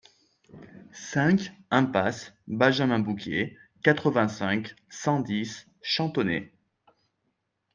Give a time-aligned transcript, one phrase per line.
[0.93, 6.51] cinq impasse Benjamin Bouquet, quatre-vingt-cinq, cent dix, Chantonnay